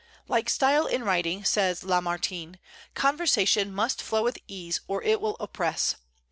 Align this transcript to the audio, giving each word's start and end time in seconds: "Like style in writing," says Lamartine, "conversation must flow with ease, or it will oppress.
"Like 0.27 0.49
style 0.49 0.87
in 0.87 1.03
writing," 1.03 1.43
says 1.45 1.83
Lamartine, 1.83 2.57
"conversation 2.95 3.71
must 3.71 4.01
flow 4.01 4.23
with 4.23 4.39
ease, 4.47 4.81
or 4.87 5.03
it 5.03 5.21
will 5.21 5.37
oppress. 5.39 5.95